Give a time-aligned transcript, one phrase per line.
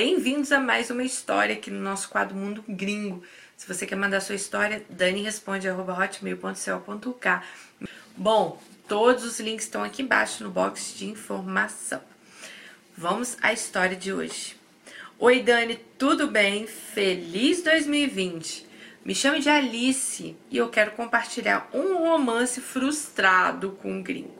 [0.00, 3.20] Bem-vindos a mais uma história aqui no nosso quadro Mundo Gringo.
[3.56, 7.28] Se você quer mandar sua história, daniresponde.hotmail.co.uk
[8.16, 12.00] Bom, todos os links estão aqui embaixo no box de informação.
[12.96, 14.54] Vamos à história de hoje.
[15.18, 16.68] Oi, Dani, tudo bem?
[16.68, 18.68] Feliz 2020!
[19.04, 24.37] Me chamo de Alice e eu quero compartilhar um romance frustrado com um gringo.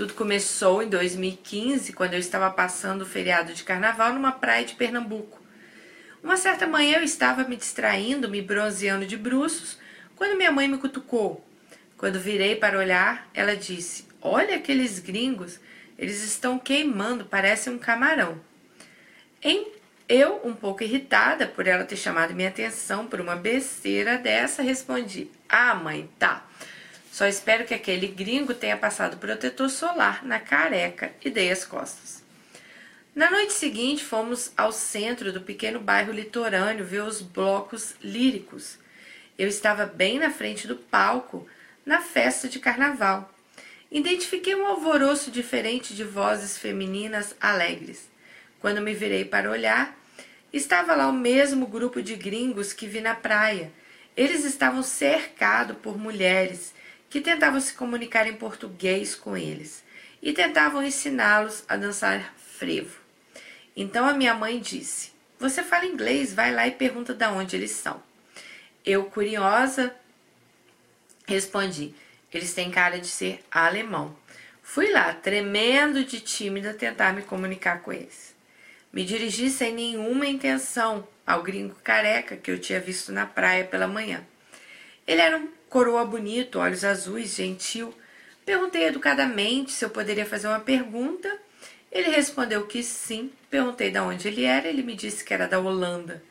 [0.00, 4.74] Tudo começou em 2015, quando eu estava passando o feriado de carnaval numa praia de
[4.74, 5.38] Pernambuco.
[6.24, 9.78] Uma certa manhã eu estava me distraindo, me bronzeando de bruços,
[10.16, 11.46] quando minha mãe me cutucou.
[11.98, 15.60] Quando virei para olhar, ela disse: Olha aqueles gringos,
[15.98, 18.40] eles estão queimando, parece um camarão.
[19.42, 19.70] Em
[20.08, 25.30] eu, um pouco irritada por ela ter chamado minha atenção por uma besteira dessa, respondi:
[25.46, 26.46] Ah, mãe, tá.
[27.10, 32.22] Só espero que aquele gringo tenha passado protetor solar na careca e dei as costas.
[33.12, 38.78] Na noite seguinte, fomos ao centro do pequeno bairro litorâneo ver os blocos líricos.
[39.36, 41.46] Eu estava bem na frente do palco,
[41.84, 43.34] na festa de carnaval.
[43.90, 48.08] Identifiquei um alvoroço diferente de vozes femininas alegres.
[48.60, 49.98] Quando me virei para olhar,
[50.52, 53.72] estava lá o mesmo grupo de gringos que vi na praia.
[54.16, 56.72] Eles estavam cercados por mulheres
[57.10, 59.82] que tentavam se comunicar em português com eles
[60.22, 63.00] e tentavam ensiná-los a dançar frevo.
[63.76, 67.72] Então a minha mãe disse: Você fala inglês, vai lá e pergunta de onde eles
[67.72, 68.00] são.
[68.86, 69.94] Eu, curiosa,
[71.26, 71.92] respondi:
[72.32, 74.16] Eles têm cara de ser alemão.
[74.62, 78.36] Fui lá, tremendo de tímida, tentar me comunicar com eles.
[78.92, 83.88] Me dirigi sem nenhuma intenção ao gringo careca que eu tinha visto na praia pela
[83.88, 84.24] manhã.
[85.06, 87.94] Ele era um coroa bonito, olhos azuis, gentil.
[88.44, 91.30] Perguntei educadamente se eu poderia fazer uma pergunta
[91.90, 93.32] ele respondeu que sim.
[93.50, 96.22] Perguntei de onde ele era, ele me disse que era da Holanda.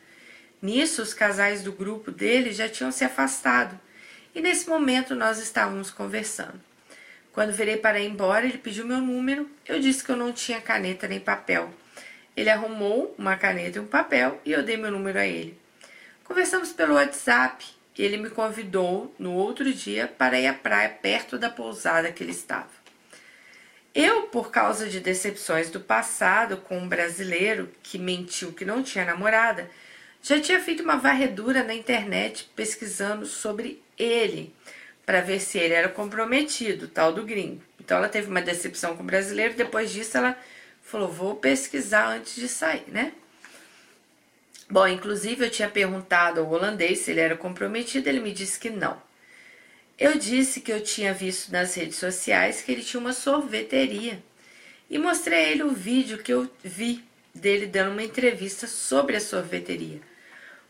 [0.62, 3.78] Nisso, os casais do grupo dele já tinham se afastado
[4.34, 6.60] e nesse momento nós estávamos conversando.
[7.32, 9.48] Quando virei para ir embora, ele pediu meu número.
[9.66, 11.72] Eu disse que eu não tinha caneta nem papel.
[12.36, 15.58] Ele arrumou uma caneta e um papel e eu dei meu número a ele.
[16.24, 17.64] Conversamos pelo WhatsApp
[17.96, 22.22] e ele me convidou no outro dia para ir à praia perto da pousada que
[22.22, 22.68] ele estava.
[23.94, 29.04] Eu, por causa de decepções do passado com um brasileiro que mentiu que não tinha
[29.04, 29.68] namorada,
[30.22, 34.54] já tinha feito uma varredura na internet pesquisando sobre ele,
[35.04, 37.62] para ver se ele era comprometido, tal do gringo.
[37.80, 40.38] Então ela teve uma decepção com o brasileiro, depois disso ela
[40.82, 43.12] falou: "Vou pesquisar antes de sair", né?
[44.70, 48.70] Bom, inclusive eu tinha perguntado ao holandês se ele era comprometido, ele me disse que
[48.70, 49.02] não.
[49.98, 54.22] Eu disse que eu tinha visto nas redes sociais que ele tinha uma sorveteria
[54.88, 57.04] e mostrei a ele o vídeo que eu vi
[57.34, 60.00] dele dando uma entrevista sobre a sorveteria,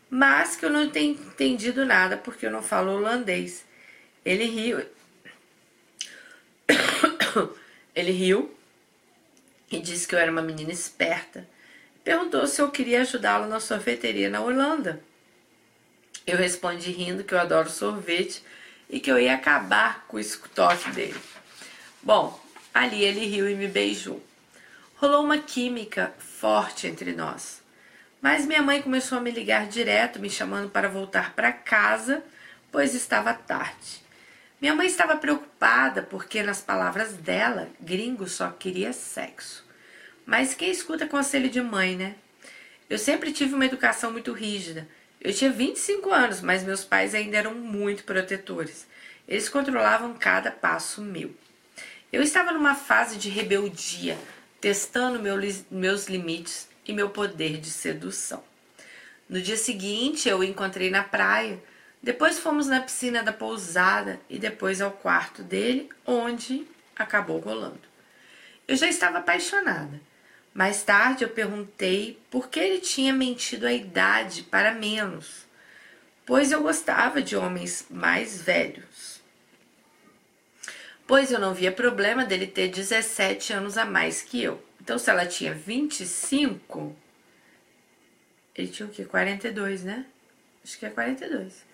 [0.09, 3.63] mas que eu não tenho entendido nada porque eu não falo holandês.
[4.25, 4.85] Ele riu.
[7.93, 8.55] Ele riu
[9.71, 11.47] e disse que eu era uma menina esperta.
[12.03, 15.01] Perguntou se eu queria ajudá-lo na sorveteria na Holanda.
[16.25, 18.43] Eu respondi rindo que eu adoro sorvete
[18.89, 21.19] e que eu ia acabar com o escutoque dele.
[22.01, 22.39] Bom,
[22.73, 24.23] ali ele riu e me beijou.
[24.95, 27.61] Rolou uma química forte entre nós.
[28.21, 32.23] Mas minha mãe começou a me ligar direto, me chamando para voltar para casa,
[32.71, 34.01] pois estava tarde.
[34.59, 39.65] Minha mãe estava preocupada porque, nas palavras dela, gringo só queria sexo.
[40.25, 42.15] Mas quem escuta conselho de mãe, né?
[42.89, 44.87] Eu sempre tive uma educação muito rígida
[45.23, 48.87] eu tinha 25 anos, mas meus pais ainda eram muito protetores.
[49.27, 51.31] Eles controlavam cada passo meu.
[52.11, 54.17] Eu estava numa fase de rebeldia,
[54.59, 55.37] testando meu,
[55.69, 58.43] meus limites e meu poder de sedução.
[59.29, 61.61] No dia seguinte, eu o encontrei na praia.
[62.01, 66.65] Depois fomos na piscina da pousada e depois ao quarto dele, onde
[66.95, 67.79] acabou rolando.
[68.67, 70.01] Eu já estava apaixonada.
[70.53, 75.45] Mais tarde eu perguntei por que ele tinha mentido a idade para menos,
[76.25, 79.21] pois eu gostava de homens mais velhos.
[81.07, 84.63] Pois eu não via problema dele ter 17 anos a mais que eu.
[84.79, 86.95] Então, se ela tinha 25,
[88.55, 89.05] ele tinha o quê?
[89.05, 90.05] 42, né?
[90.63, 91.65] Acho que é 42.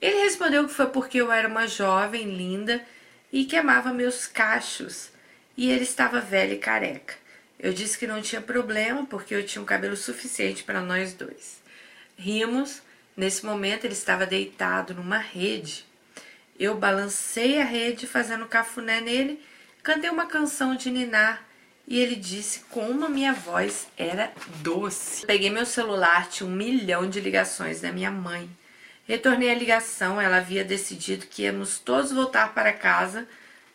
[0.00, 2.84] Ele respondeu que foi porque eu era uma jovem linda
[3.32, 5.10] e que amava meus cachos
[5.56, 7.14] e ele estava velho e careca.
[7.58, 11.62] Eu disse que não tinha problema porque eu tinha um cabelo suficiente para nós dois.
[12.16, 12.82] Rimos.
[13.16, 15.86] Nesse momento ele estava deitado numa rede.
[16.58, 19.42] Eu balancei a rede fazendo cafuné nele,
[19.82, 21.46] cantei uma canção de ninar
[21.86, 24.32] e ele disse como a minha voz era
[24.62, 25.24] doce.
[25.24, 28.50] Peguei meu celular, tinha um milhão de ligações da minha mãe.
[29.06, 33.26] Retornei a ligação, ela havia decidido que íamos todos voltar para casa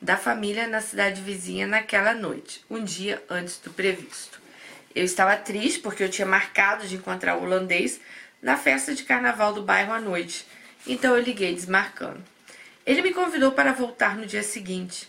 [0.01, 4.41] da família na cidade vizinha naquela noite, um dia antes do previsto.
[4.95, 8.01] Eu estava triste porque eu tinha marcado de encontrar o holandês
[8.41, 10.47] na festa de carnaval do bairro à noite,
[10.87, 12.23] então eu liguei desmarcando.
[12.83, 15.07] Ele me convidou para voltar no dia seguinte.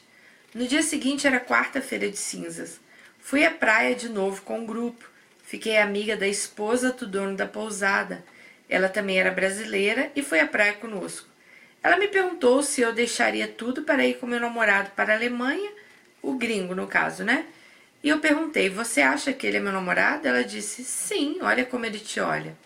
[0.55, 2.79] No dia seguinte era quarta-feira de cinzas.
[3.19, 5.11] Fui à praia de novo com o grupo.
[5.43, 8.23] Fiquei amiga da esposa do dono da pousada.
[8.69, 11.32] Ela também era brasileira e foi à praia conosco.
[11.83, 15.71] Ela me perguntou se eu deixaria tudo para ir com meu namorado para a Alemanha,
[16.23, 17.47] o gringo no caso, né?
[18.03, 20.27] E eu perguntei: Você acha que ele é meu namorado?
[20.29, 22.57] Ela disse: Sim, olha como ele te olha.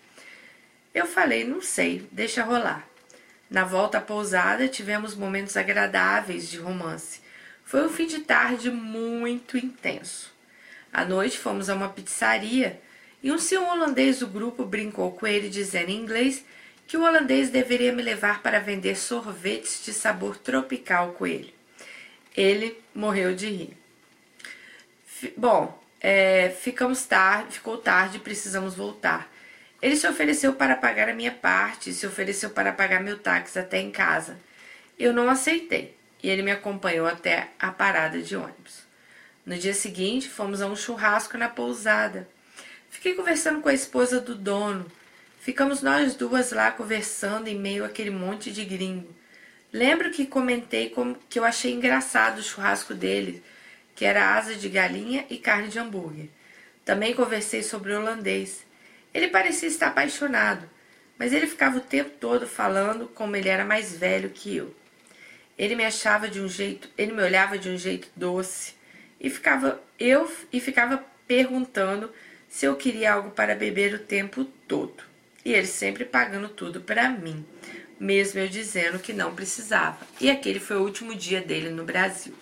[0.93, 2.87] Eu falei: Não sei, deixa rolar.
[3.49, 7.21] Na volta à pousada, tivemos momentos agradáveis de romance.
[7.63, 10.31] Foi um fim de tarde muito intenso.
[10.91, 12.79] À noite fomos a uma pizzaria
[13.21, 16.45] e um senhor holandês do grupo brincou com ele, dizendo em inglês
[16.87, 21.53] que o holandês deveria me levar para vender sorvetes de sabor tropical com ele.
[22.35, 23.77] Ele morreu de rir.
[25.35, 29.29] Bom, é, ficamos tarde, ficou tarde, precisamos voltar.
[29.81, 33.79] Ele se ofereceu para pagar a minha parte, se ofereceu para pagar meu táxi até
[33.79, 34.39] em casa.
[34.97, 38.87] Eu não aceitei e ele me acompanhou até a parada de ônibus.
[39.45, 42.27] No dia seguinte, fomos a um churrasco na pousada.
[42.89, 44.89] Fiquei conversando com a esposa do dono.
[45.39, 49.15] Ficamos nós duas lá conversando em meio àquele monte de gringo.
[49.71, 53.43] Lembro que comentei como que eu achei engraçado o churrasco dele,
[53.95, 56.29] que era asa de galinha e carne de hambúrguer.
[56.83, 58.65] Também conversei sobre o holandês.
[59.13, 60.69] Ele parecia estar apaixonado,
[61.17, 64.75] mas ele ficava o tempo todo falando como ele era mais velho que eu.
[65.57, 68.75] Ele me achava de um jeito, ele me olhava de um jeito doce
[69.19, 72.11] e ficava eu e ficava perguntando
[72.47, 75.03] se eu queria algo para beber o tempo todo.
[75.47, 77.45] E ele sempre pagando tudo para mim,
[77.97, 79.97] mesmo eu dizendo que não precisava.
[80.19, 82.33] E aquele foi o último dia dele no Brasil.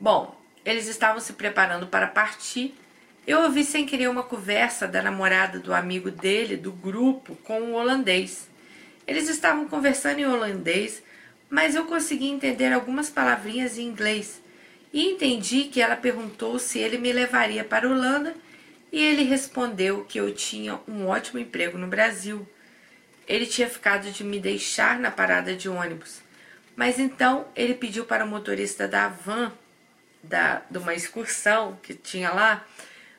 [0.00, 2.74] Bom, eles estavam se preparando para partir
[3.24, 7.74] eu ouvi sem querer uma conversa da namorada do amigo dele, do grupo, com o
[7.74, 8.50] holandês.
[9.06, 11.04] Eles estavam conversando em holandês,
[11.48, 14.42] mas eu consegui entender algumas palavrinhas em inglês.
[14.92, 18.34] E entendi que ela perguntou se ele me levaria para a Holanda
[18.94, 22.48] e ele respondeu que eu tinha um ótimo emprego no Brasil.
[23.26, 26.20] Ele tinha ficado de me deixar na parada de ônibus,
[26.76, 29.52] mas então ele pediu para o motorista da van,
[30.22, 32.64] da, de uma excursão que tinha lá,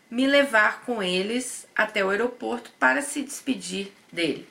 [0.10, 4.48] me levar com eles até o aeroporto para se despedir dele.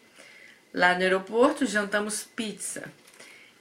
[0.75, 2.93] Lá no aeroporto jantamos pizza.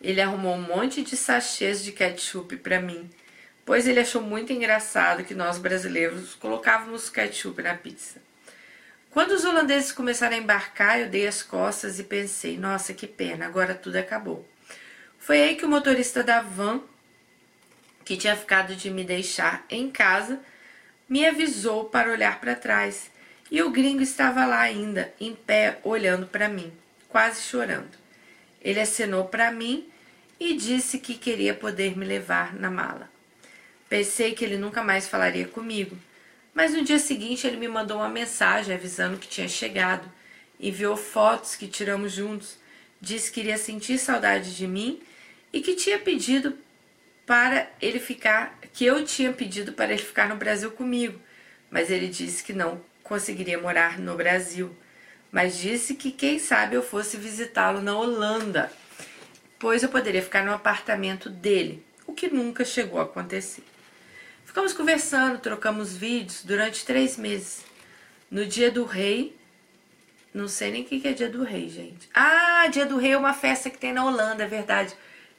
[0.01, 3.09] Ele arrumou um monte de sachês de ketchup para mim,
[3.65, 8.21] pois ele achou muito engraçado que nós brasileiros colocávamos ketchup na pizza.
[9.09, 13.45] Quando os holandeses começaram a embarcar, eu dei as costas e pensei: nossa, que pena,
[13.45, 14.47] agora tudo acabou.
[15.19, 16.81] Foi aí que o motorista da van,
[18.03, 20.39] que tinha ficado de me deixar em casa,
[21.07, 23.11] me avisou para olhar para trás
[23.51, 26.73] e o gringo estava lá ainda, em pé, olhando para mim,
[27.07, 27.95] quase chorando.
[28.59, 29.87] Ele acenou para mim
[30.39, 33.12] e disse que queria poder me levar na mala.
[33.93, 35.95] Pensei que ele nunca mais falaria comigo,
[36.51, 40.11] mas no dia seguinte ele me mandou uma mensagem avisando que tinha chegado,
[40.59, 42.57] enviou fotos que tiramos juntos,
[42.99, 44.99] disse que iria sentir saudade de mim
[45.53, 46.57] e que tinha pedido
[47.23, 51.19] para ele ficar, que eu tinha pedido para ele ficar no Brasil comigo,
[51.69, 54.75] mas ele disse que não conseguiria morar no Brasil,
[55.31, 58.73] mas disse que quem sabe eu fosse visitá-lo na Holanda,
[59.59, 63.63] pois eu poderia ficar no apartamento dele, o que nunca chegou a acontecer.
[64.45, 67.63] Ficamos conversando, trocamos vídeos durante três meses.
[68.29, 69.35] No dia do rei,
[70.33, 72.09] não sei nem o que é dia do rei, gente.
[72.13, 74.93] Ah, dia do rei é uma festa que tem na Holanda, é verdade.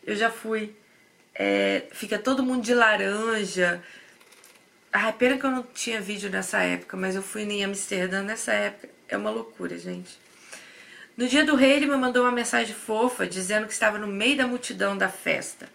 [0.06, 0.74] Eu já fui.
[1.34, 3.82] É, fica todo mundo de laranja.
[4.92, 8.52] Ah, pena que eu não tinha vídeo nessa época, mas eu fui em Amsterdã nessa
[8.52, 8.88] época.
[9.08, 10.16] É uma loucura, gente.
[11.16, 14.36] No dia do rei, ele me mandou uma mensagem fofa dizendo que estava no meio
[14.36, 15.68] da multidão da festa,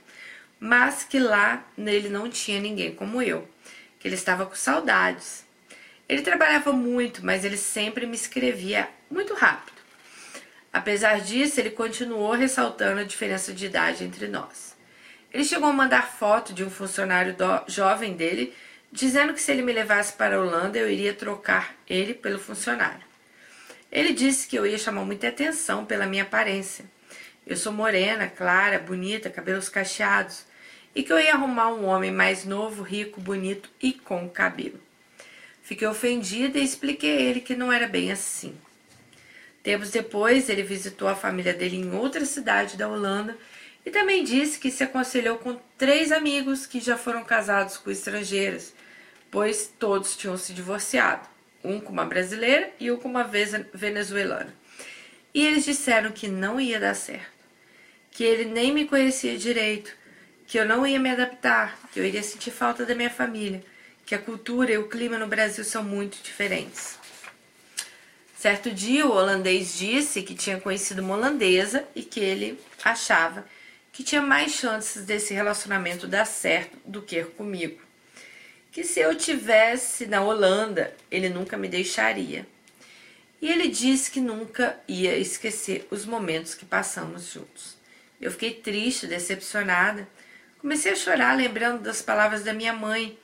[0.59, 3.47] mas que lá nele não tinha ninguém como eu,
[3.99, 5.45] que ele estava com saudades.
[6.07, 9.79] Ele trabalhava muito, mas ele sempre me escrevia muito rápido.
[10.71, 14.75] Apesar disso, ele continuou ressaltando a diferença de idade entre nós.
[15.31, 17.35] Ele chegou a mandar foto de um funcionário
[17.67, 18.53] jovem dele,
[18.91, 23.07] dizendo que se ele me levasse para a Holanda, eu iria trocar ele pelo funcionário.
[23.91, 26.85] Ele disse que eu ia chamar muita atenção pela minha aparência.
[27.45, 30.45] Eu sou morena, clara, bonita, cabelos cacheados,
[30.99, 34.81] e que eu ia arrumar um homem mais novo, rico, bonito e com cabelo.
[35.63, 38.53] Fiquei ofendida e expliquei a ele que não era bem assim.
[39.63, 43.37] Tempos depois, ele visitou a família dele em outra cidade da Holanda
[43.85, 48.73] e também disse que se aconselhou com três amigos que já foram casados com estrangeiras,
[49.31, 51.25] pois todos tinham se divorciado,
[51.63, 53.23] um com uma brasileira e um com uma
[53.73, 54.53] venezuelana.
[55.33, 57.31] E eles disseram que não ia dar certo,
[58.11, 59.97] que ele nem me conhecia direito,
[60.49, 63.63] que eu não ia me adaptar, que eu iria sentir falta da minha família,
[64.03, 66.97] que a cultura e o clima no Brasil são muito diferentes.
[68.35, 73.45] Certo dia, o holandês disse que tinha conhecido uma holandesa e que ele achava
[73.93, 77.79] que tinha mais chances desse relacionamento dar certo do que comigo.
[78.71, 82.47] Que se eu tivesse na Holanda, ele nunca me deixaria.
[83.39, 87.77] E ele disse que nunca ia esquecer os momentos que passamos juntos.
[88.19, 90.07] Eu fiquei triste, decepcionada.
[90.59, 93.17] Comecei a chorar lembrando das palavras da minha mãe,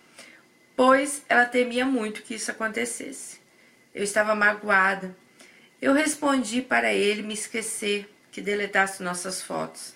[0.73, 3.41] pois ela temia muito que isso acontecesse.
[3.93, 5.15] Eu estava magoada.
[5.81, 9.93] Eu respondi para ele me esquecer, que deletasse nossas fotos.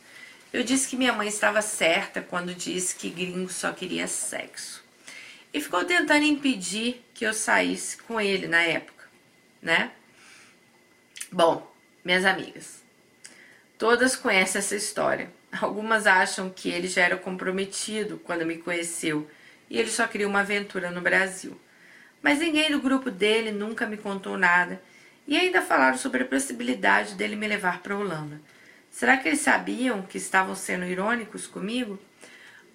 [0.51, 4.83] Eu disse que minha mãe estava certa quando disse que gringo só queria sexo.
[5.53, 9.05] E ficou tentando impedir que eu saísse com ele na época,
[9.61, 9.91] né?
[11.31, 11.71] Bom,
[12.03, 12.83] minhas amigas,
[13.77, 15.38] todas conhecem essa história.
[15.51, 19.27] Algumas acham que ele já era comprometido quando me conheceu
[19.69, 21.59] e ele só queria uma aventura no Brasil.
[22.21, 24.81] Mas ninguém do grupo dele nunca me contou nada
[25.27, 28.41] e ainda falaram sobre a possibilidade dele me levar para a Holanda.
[28.91, 31.99] Será que eles sabiam que estavam sendo irônicos comigo?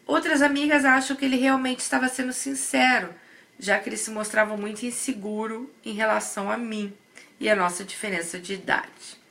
[0.06, 3.08] Outras amigas acham que ele realmente estava sendo sincero,
[3.58, 6.92] já que ele se mostrava muito inseguro em relação a mim
[7.40, 9.23] e a nossa diferença de idade.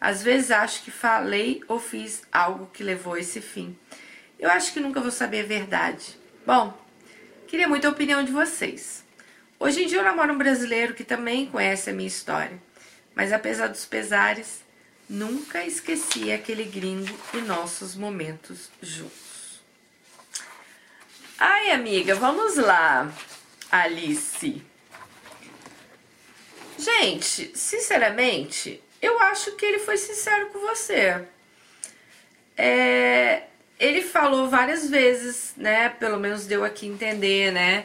[0.00, 3.76] Às vezes acho que falei ou fiz algo que levou a esse fim.
[4.38, 6.16] Eu acho que nunca vou saber a verdade.
[6.46, 6.72] Bom,
[7.46, 9.04] queria muito a opinião de vocês.
[9.58, 12.62] Hoje em dia eu namoro um brasileiro que também conhece a minha história,
[13.14, 14.62] mas apesar dos pesares,
[15.08, 19.62] Nunca esqueci aquele gringo e nossos momentos juntos.
[21.38, 23.10] Ai, amiga, vamos lá,
[23.70, 24.62] Alice.
[26.78, 31.22] Gente, sinceramente, eu acho que ele foi sincero com você.
[32.56, 33.44] É,
[33.78, 35.88] ele falou várias vezes, né?
[35.88, 37.84] Pelo menos deu aqui entender, né?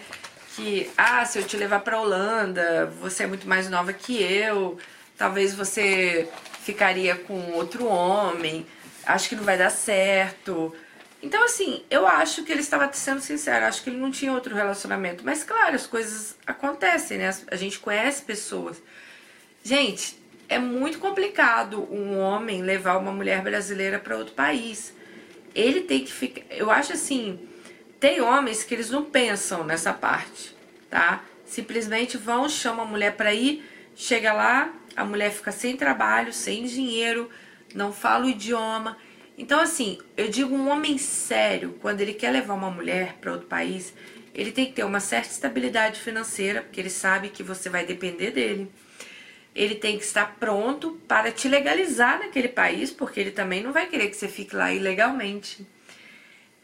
[0.56, 4.78] Que, ah, se eu te levar pra Holanda, você é muito mais nova que eu.
[5.18, 6.28] Talvez você
[6.64, 8.66] ficaria com outro homem,
[9.06, 10.74] acho que não vai dar certo.
[11.22, 14.56] Então, assim, eu acho que ele estava sendo sincero, acho que ele não tinha outro
[14.56, 15.24] relacionamento.
[15.24, 17.34] Mas, claro, as coisas acontecem, né?
[17.48, 18.82] A gente conhece pessoas.
[19.64, 24.94] Gente, é muito complicado um homem levar uma mulher brasileira para outro país.
[25.56, 26.42] Ele tem que ficar.
[26.50, 27.40] Eu acho assim,
[28.00, 30.56] tem homens que eles não pensam nessa parte,
[30.90, 31.24] tá?
[31.46, 33.64] Simplesmente vão, chamam a mulher para ir,
[33.96, 37.30] chega lá, a mulher fica sem trabalho, sem dinheiro,
[37.74, 38.98] não fala o idioma.
[39.38, 43.48] Então, assim, eu digo um homem sério, quando ele quer levar uma mulher para outro
[43.48, 43.94] país,
[44.34, 48.32] ele tem que ter uma certa estabilidade financeira, porque ele sabe que você vai depender
[48.32, 48.72] dele.
[49.56, 53.88] Ele tem que estar pronto para te legalizar naquele país, porque ele também não vai
[53.88, 55.66] querer que você fique lá ilegalmente.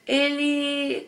[0.07, 1.05] Ele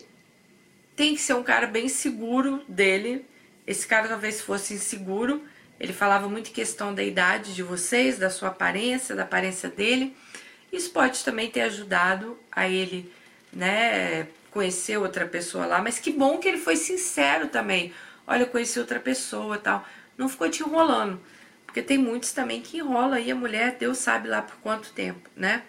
[0.94, 3.24] tem que ser um cara bem seguro dele.
[3.66, 5.42] Esse cara talvez fosse inseguro,
[5.78, 10.16] ele falava muito em questão da idade de vocês, da sua aparência, da aparência dele.
[10.72, 13.12] Isso pode também ter ajudado a ele,
[13.52, 15.82] né, conhecer outra pessoa lá.
[15.82, 17.92] Mas que bom que ele foi sincero também.
[18.26, 19.86] Olha, eu conheci outra pessoa tal.
[20.16, 21.20] Não ficou te enrolando.
[21.72, 25.30] Porque tem muitos também que enrolam aí a mulher, Deus sabe lá por quanto tempo,
[25.34, 25.62] né?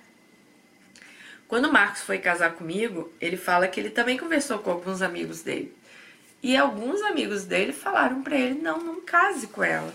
[1.48, 5.44] Quando o Marcos foi casar comigo, ele fala que ele também conversou com alguns amigos
[5.44, 5.74] dele.
[6.42, 9.94] E alguns amigos dele falaram para ele: não, não case com ela.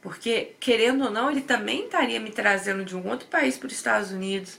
[0.00, 3.74] Porque, querendo ou não, ele também estaria me trazendo de um outro país para os
[3.74, 4.58] Estados Unidos.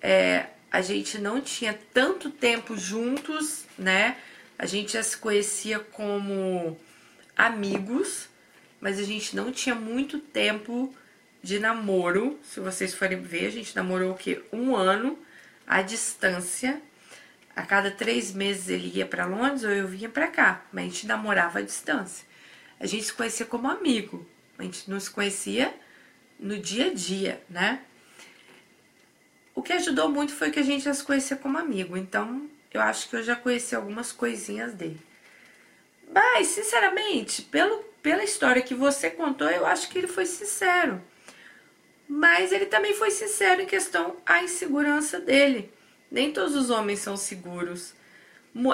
[0.00, 4.16] É, a gente não tinha tanto tempo juntos, né?
[4.56, 6.78] A gente já se conhecia como
[7.36, 8.28] amigos,
[8.84, 10.94] mas a gente não tinha muito tempo
[11.42, 12.38] de namoro.
[12.42, 14.44] Se vocês forem ver, a gente namorou o quê?
[14.52, 15.18] Um ano
[15.66, 16.82] à distância.
[17.56, 20.88] A cada três meses ele ia para Londres ou eu vinha para cá, mas a
[20.88, 22.26] gente namorava à distância.
[22.78, 25.72] A gente se conhecia como amigo, a gente não se conhecia
[26.38, 27.80] no dia a dia, né?
[29.54, 32.82] O que ajudou muito foi que a gente já se conhecia como amigo, então eu
[32.82, 35.00] acho que eu já conheci algumas coisinhas dele.
[36.12, 41.02] Mas, sinceramente, pelo, pela história que você contou, eu acho que ele foi sincero.
[42.06, 45.72] Mas ele também foi sincero em questão à insegurança dele.
[46.10, 47.94] Nem todos os homens são seguros.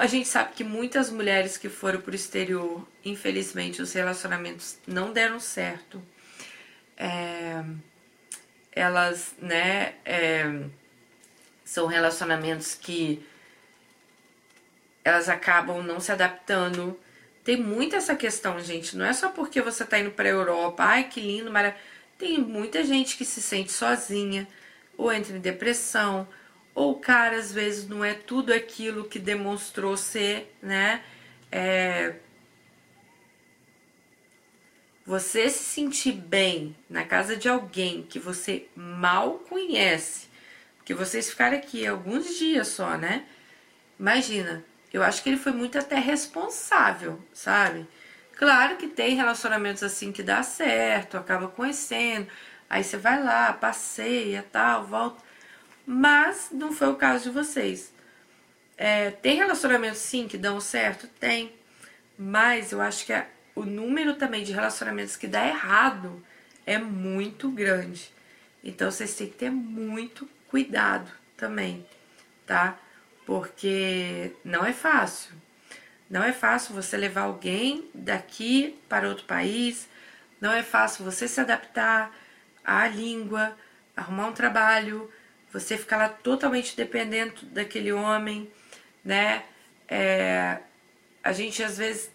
[0.00, 5.12] A gente sabe que muitas mulheres que foram para o exterior, infelizmente, os relacionamentos não
[5.12, 6.02] deram certo.
[6.96, 7.62] É,
[8.72, 10.64] elas, né, é,
[11.64, 13.24] são relacionamentos que
[15.04, 16.98] elas acabam não se adaptando.
[17.44, 18.96] Tem muito essa questão, gente.
[18.96, 21.74] Não é só porque você tá indo pra Europa, ai que lindo, mas
[22.18, 24.46] tem muita gente que se sente sozinha,
[24.96, 26.28] ou entra em depressão,
[26.74, 31.02] ou o cara às vezes não é tudo aquilo que demonstrou ser, né?
[31.50, 32.16] É...
[35.06, 40.28] Você se sentir bem na casa de alguém que você mal conhece,
[40.84, 43.24] que vocês ficaram aqui alguns dias só, né?
[43.98, 47.86] Imagina, eu acho que ele foi muito até responsável, sabe?
[48.36, 52.26] Claro que tem relacionamentos assim que dá certo, acaba conhecendo,
[52.68, 55.22] aí você vai lá, passeia, tal, volta.
[55.86, 57.92] Mas não foi o caso de vocês.
[58.76, 61.06] É, tem relacionamentos sim que dão certo?
[61.06, 61.52] Tem.
[62.16, 63.12] Mas eu acho que
[63.54, 66.24] o número também de relacionamentos que dá errado
[66.64, 68.10] é muito grande.
[68.64, 71.86] Então vocês têm que ter muito cuidado também,
[72.46, 72.78] tá?
[73.26, 75.32] Porque não é fácil.
[76.08, 79.88] Não é fácil você levar alguém daqui para outro país,
[80.40, 82.12] não é fácil você se adaptar
[82.64, 83.56] à língua,
[83.96, 85.10] arrumar um trabalho,
[85.52, 88.50] você ficar lá totalmente dependente daquele homem,
[89.04, 89.44] né?
[89.88, 90.58] É,
[91.22, 92.10] a gente às vezes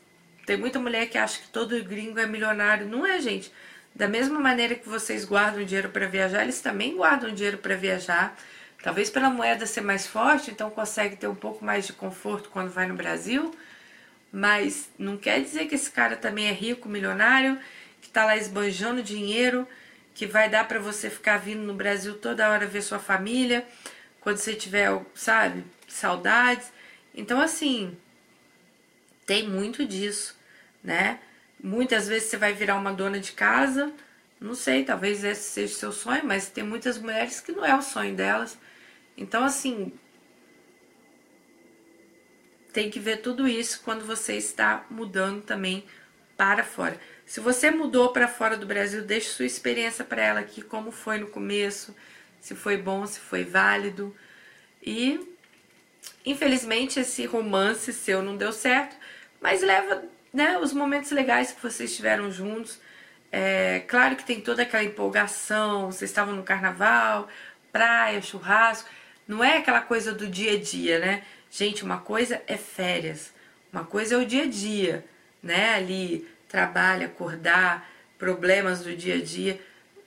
[0.46, 2.88] tem muita mulher que acha que todo gringo é milionário.
[2.88, 3.52] Não é, gente.
[3.94, 8.38] Da mesma maneira que vocês guardam dinheiro para viajar, eles também guardam dinheiro para viajar.
[8.86, 12.70] Talvez pela moeda ser mais forte, então consegue ter um pouco mais de conforto quando
[12.70, 13.51] vai no Brasil,
[14.32, 17.60] mas não quer dizer que esse cara também é rico, milionário,
[18.00, 19.68] que está lá esbanjando dinheiro,
[20.13, 23.65] que vai dar para você ficar vindo no Brasil toda hora ver sua família,
[24.22, 26.72] quando você tiver, sabe, saudades.
[27.15, 27.98] Então, assim,
[29.25, 30.38] tem muito disso,
[30.84, 31.18] né?
[31.60, 33.92] Muitas vezes você vai virar uma dona de casa,
[34.39, 37.76] não sei, talvez esse seja o seu sonho, mas tem muitas mulheres que não é
[37.76, 38.56] o sonho delas.
[39.17, 39.93] Então, assim,
[42.73, 45.86] tem que ver tudo isso quando você está mudando também
[46.36, 46.99] para fora.
[47.25, 51.17] Se você mudou para fora do Brasil, deixe sua experiência para ela aqui, como foi
[51.17, 51.95] no começo,
[52.39, 54.15] se foi bom, se foi válido.
[54.84, 55.19] E
[56.25, 58.95] infelizmente esse romance seu não deu certo,
[59.41, 62.80] mas leva né, os momentos legais que vocês tiveram juntos.
[63.32, 67.30] É, claro que tem toda aquela empolgação, vocês estavam no carnaval,
[67.71, 68.89] praia, churrasco.
[69.28, 71.24] Não é aquela coisa do dia a dia, né?
[71.50, 73.34] Gente, uma coisa é férias,
[73.72, 75.06] uma coisa é o dia a dia,
[75.42, 75.74] né?
[75.74, 79.60] Ali, trabalho, acordar, problemas do dia a dia.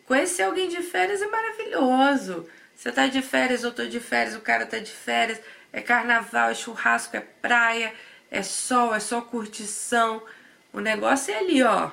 [0.07, 2.49] Conhecer alguém de férias é maravilhoso.
[2.75, 5.41] Você tá de férias, eu tô de férias, o cara tá de férias,
[5.73, 7.93] é carnaval, é churrasco, é praia,
[8.31, 10.23] é sol, é só curtição.
[10.73, 11.91] O negócio é ali, ó.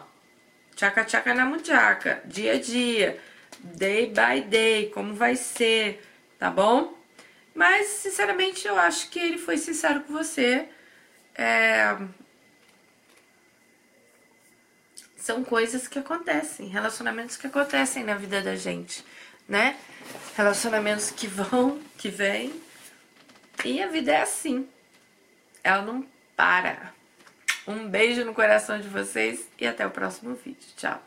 [0.76, 3.20] Tchaca tchaca na muchaca, dia a dia,
[3.60, 6.04] day by day, como vai ser,
[6.38, 6.94] tá bom?
[7.56, 10.68] Mas, sinceramente, eu acho que ele foi sincero com você.
[11.34, 11.98] É...
[15.16, 19.04] São coisas que acontecem, relacionamentos que acontecem na vida da gente,
[19.48, 19.78] né?
[20.36, 22.62] Relacionamentos que vão, que vêm.
[23.64, 24.70] E a vida é assim.
[25.64, 26.94] Ela não para.
[27.66, 30.68] Um beijo no coração de vocês e até o próximo vídeo.
[30.76, 31.02] Tchau.